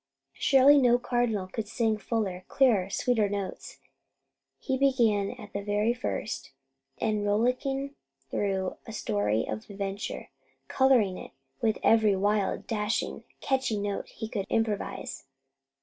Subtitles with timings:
[0.33, 3.77] Surely no cardinal could sing fuller, clearer, sweeter notes!
[4.57, 6.53] He began at the very first,
[6.97, 7.67] and rollicked
[8.31, 10.31] through a story of adventure,
[10.67, 15.25] colouring it with every wild, dashing, catchy note he could improvise.